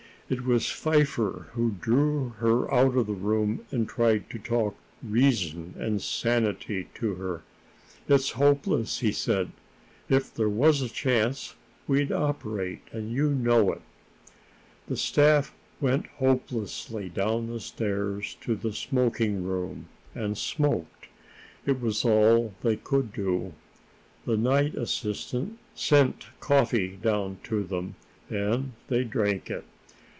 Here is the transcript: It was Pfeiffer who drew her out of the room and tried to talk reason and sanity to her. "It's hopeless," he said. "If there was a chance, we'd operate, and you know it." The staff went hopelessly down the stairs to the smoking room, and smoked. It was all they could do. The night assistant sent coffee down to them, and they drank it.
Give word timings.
It 0.33 0.45
was 0.45 0.69
Pfeiffer 0.69 1.49
who 1.55 1.71
drew 1.81 2.29
her 2.37 2.73
out 2.73 2.95
of 2.95 3.05
the 3.07 3.11
room 3.11 3.65
and 3.69 3.85
tried 3.85 4.29
to 4.29 4.39
talk 4.39 4.77
reason 5.03 5.73
and 5.77 6.01
sanity 6.01 6.87
to 6.95 7.15
her. 7.15 7.41
"It's 8.07 8.29
hopeless," 8.31 8.99
he 8.99 9.11
said. 9.11 9.51
"If 10.07 10.33
there 10.33 10.47
was 10.47 10.81
a 10.81 10.87
chance, 10.87 11.55
we'd 11.85 12.13
operate, 12.13 12.79
and 12.93 13.11
you 13.11 13.31
know 13.31 13.73
it." 13.73 13.81
The 14.87 14.95
staff 14.95 15.53
went 15.81 16.07
hopelessly 16.07 17.09
down 17.09 17.47
the 17.47 17.59
stairs 17.59 18.37
to 18.39 18.55
the 18.55 18.71
smoking 18.71 19.43
room, 19.43 19.89
and 20.15 20.37
smoked. 20.37 21.09
It 21.65 21.81
was 21.81 22.05
all 22.05 22.53
they 22.61 22.77
could 22.77 23.11
do. 23.11 23.51
The 24.25 24.37
night 24.37 24.75
assistant 24.75 25.59
sent 25.75 26.27
coffee 26.39 26.95
down 27.01 27.39
to 27.43 27.65
them, 27.65 27.95
and 28.29 28.71
they 28.87 29.03
drank 29.03 29.49
it. 29.51 29.65